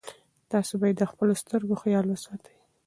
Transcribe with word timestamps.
تاسي 0.51 0.73
باید 0.81 0.95
د 0.99 1.03
خپلو 1.11 1.33
سترګو 1.41 1.75
خیال 1.83 2.05
وساتئ. 2.09 2.55